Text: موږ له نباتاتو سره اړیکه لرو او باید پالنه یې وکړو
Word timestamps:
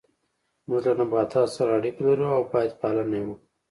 موږ 0.67 0.83
له 0.89 0.93
نباتاتو 0.99 1.53
سره 1.55 1.69
اړیکه 1.77 2.01
لرو 2.07 2.27
او 2.37 2.41
باید 2.53 2.77
پالنه 2.81 3.15
یې 3.19 3.25
وکړو 3.27 3.43